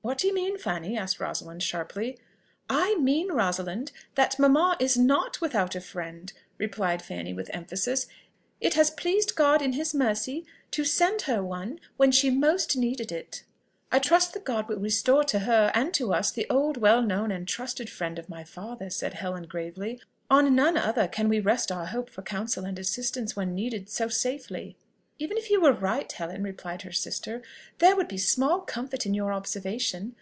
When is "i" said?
2.70-2.94, 13.92-13.98